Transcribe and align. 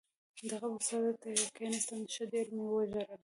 د 0.49 0.51
قبر 0.61 0.81
سر 0.87 1.03
ته 1.21 1.27
یې 1.37 1.45
کېناستم، 1.55 2.01
ښه 2.13 2.23
ډېر 2.33 2.47
مې 2.55 2.63
وژړل. 2.67 3.09